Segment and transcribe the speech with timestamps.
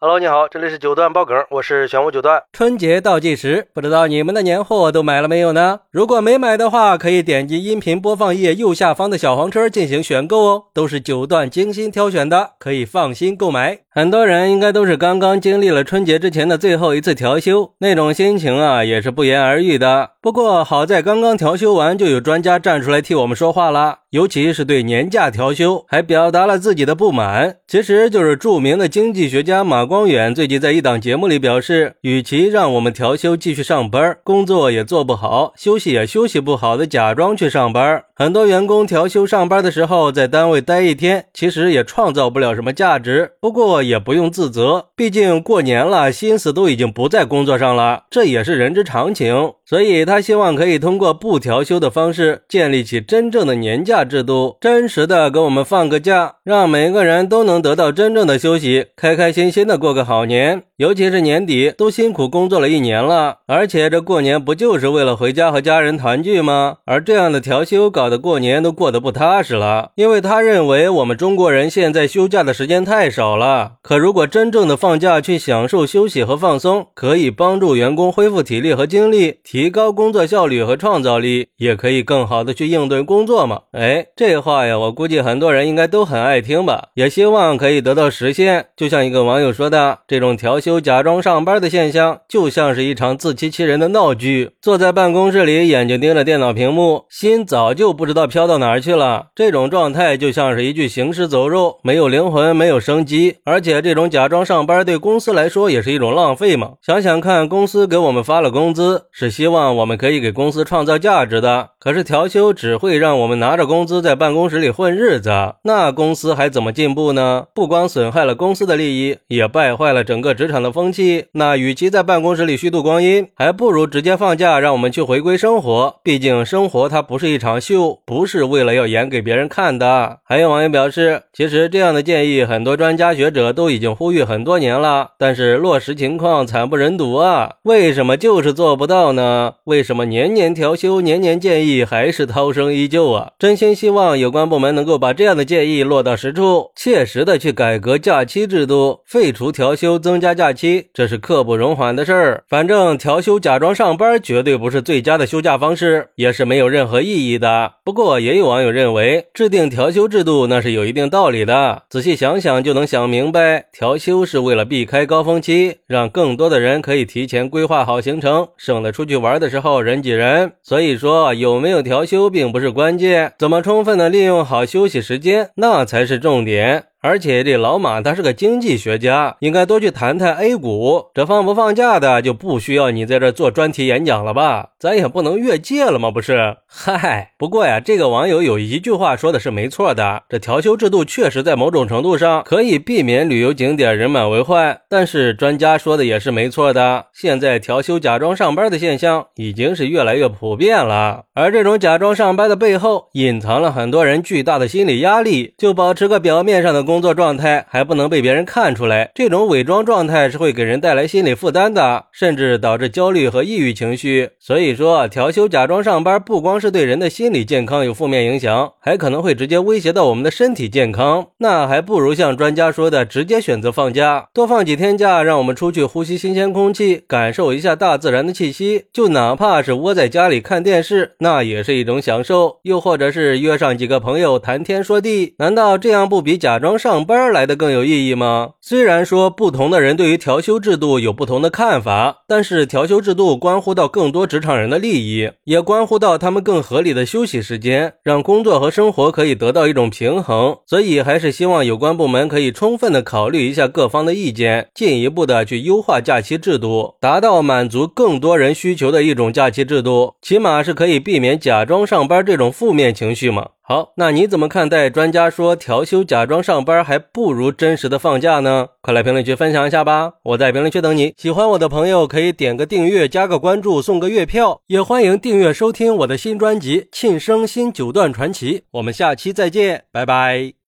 [0.00, 2.40] Hello，你好，这里是九段爆梗，我是玄武九段。
[2.52, 5.80] 春节倒计时，不知道你们的年货都买了没有呢？
[5.90, 13.80] 如果没买的话，可以点击音频播放页右下方的小黄车进行选购哦，都是九段精心挑选的，可以放心购买。
[13.90, 20.10] 很多人应该都是刚刚经历了春节之前的最后一次调休，那种心情啊，也是不言而喻的。
[20.28, 27.56] 不过好在刚刚调休完，就有专家站出来替我们说话了，尤其是对年假调休，还表达了自己的不满。
[27.66, 29.86] 其实就是著名的经济学家马。
[29.86, 38.02] 光远最近在一档节目里表示，与其让我们调休继续上班，工作也做不好，休息也休息不好的假装去上班。
[38.14, 43.30] 很多员工调休上班的时候，在单位待一天，其实也创造不了什么价值。
[43.40, 49.52] 不过也不用自责，毕竟过年了，心思都已经不在工作上了，这也是人之常情。
[49.64, 60.64] 所以他他希望可以通过不调休的方式，建立起真正的年假制度，真实的给我们放个假，让每个人都能得到真正的休息，开开心心的过个好年。
[60.78, 66.76] 尤其是年底，都辛苦工作了一年了，而且这过年不就是为了回家和家人团聚吗？
[66.84, 73.72] 而这样的调休搞得过年都过得不踏实了，因为他认为我们中国人现在休假的时间太少了。
[73.82, 83.62] 可如果真正的放假去享受休息和放松，可以帮助员工恢复体力和精力，提高工作效率和创造力，也可以更好的去应对工作嘛。
[83.72, 88.66] 哎，这话呀，我估计很多人应该都很爱听吧，也希望可以得到实现。
[88.76, 90.67] 就像一个网友说的，这种调休。
[90.68, 94.50] 有假装上班的现象，就像是一场自欺欺人的闹剧。
[94.60, 99.28] 坐在办公室里，眼睛盯着电脑屏幕，心早就不知道飘到哪儿去了。
[99.34, 103.38] 这种状态就像是一具行尸走肉，没有灵魂，没有生机。
[103.44, 106.72] 而且，这种假装上班对公司来说也是一种浪费嘛。
[106.82, 111.70] 想想看，公司给我们发了工资，是希望我们可以给公司创造价值的。
[111.80, 115.30] 可是调休只会让我们拿着工资在办公室里混日子，
[115.64, 117.46] 那公司还怎么进步呢？
[117.54, 120.57] 不光损害了公司的利益，也败坏了整个职场。
[120.62, 125.96] 的风气，那与其在办公室里虚度光阴，还不如直接放假，让我们去回归生活。
[126.02, 130.18] 毕竟生活它不是一场秀，不是为了要演给别人看的。
[130.24, 137.54] 还有网友表示，其实这样的建议，很多专家学者都已经呼吁很多年了，但是落实情况惨不忍睹啊！
[137.62, 139.54] 为什么就是做不到呢？
[139.64, 143.30] 为什么年年调休，年年建议还是涛声依旧啊？
[143.38, 150.47] 真心希望有关部门能够把这样的建议落到实处，切实的去改革假期制度，废除调休，增加假。
[150.48, 152.42] 假期，这是刻不容缓的事儿。
[152.48, 157.72] 反正调休假装上班绝对不是最佳的休假方式，也是没有任何意义的。
[157.84, 161.82] 不过也有网友认为，制定调休制度那是有一定道理的。
[161.90, 170.52] 仔细想想就能想明白，调休是为了避开高峰期，让更多的人可以提前规划好行程，省得出去玩的时候人挤人。
[170.62, 176.84] 所以说，有没有调休并不是关键，怎么充分的利用好休息时间，那才是重点。
[177.08, 181.06] 而且这老马他是个经济学家，应该多去谈谈 A 股。
[181.14, 184.72] 这放不放假的就不需要你在这做专题演讲了吧？
[184.80, 186.10] 咱也不能越界了吗？
[186.10, 186.56] 不是？
[186.66, 194.80] 嗨，不过呀，这个网友有一句话说的是没错的，这调休制度确实在某种程度上可以避免旅游景点人满为患。
[194.88, 201.24] 但是专家说的也是没错的，现在调休假装上班的现象已经是越来越普遍了。
[201.34, 206.78] 而这种假装上班的背后，隐藏了很多人巨大的心理压力，就保持个表面上的。
[206.88, 214.30] 工作状态还不能被别人看出来，这种伪装状态是会给人带来心理负担的，甚至导致焦虑和抑郁情绪。
[214.40, 221.26] 所以说，调休假装上班，不光是对人的心理健康有负面影响，还可能会直接威胁到我们的身体健康。
[221.38, 228.84] 那还不如像专家说的，直接选择放假，多放几天假，让我们出去呼吸新鲜空气，感受一下大自然的气息。
[228.92, 232.58] 就哪怕是窝在家里看电视，那也是一种享受。
[232.62, 236.78] 又或者是约上几个朋友谈天说地，难道这样不比假装？
[236.78, 238.50] 上班来的更有意义吗？
[238.60, 250.56] 虽然说不同的人对于调休制度有不同的看法，但是调休制度关乎到更多职场人的利益，也关乎到他们更合理的休息时间，让工作和生活可以得到一种平衡。
[250.66, 263.48] 所以还是希望有关部门可以充分的考虑一下各方的意见，进一步的去优化假期制度，达到满足更多人需求的一种假期制度，起码是可以避免假装上班这种负面情绪嘛。
[263.68, 268.68] 好，那你怎么看待专家说调休假装上班还不如真实的放假呢？
[268.80, 270.14] 快来评论区分享一下吧！
[270.22, 271.12] 我在评论区等你。
[271.18, 278.60] 喜欢我的朋友可以点个订阅、加个关注、送个月票，也欢迎订阅收听我的新专辑《庆生新九段传奇》。
[278.70, 280.58] 我们下期再见，拜拜。